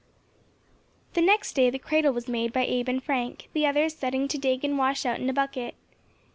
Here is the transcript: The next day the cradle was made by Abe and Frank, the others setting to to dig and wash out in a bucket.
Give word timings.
The 1.13 1.21
next 1.21 1.53
day 1.53 1.69
the 1.69 1.77
cradle 1.77 2.11
was 2.11 2.27
made 2.27 2.51
by 2.51 2.61
Abe 2.65 2.89
and 2.89 3.03
Frank, 3.03 3.49
the 3.53 3.67
others 3.67 3.93
setting 3.95 4.27
to 4.29 4.37
to 4.39 4.41
dig 4.41 4.65
and 4.65 4.75
wash 4.75 5.05
out 5.05 5.19
in 5.19 5.29
a 5.29 5.33
bucket. 5.33 5.75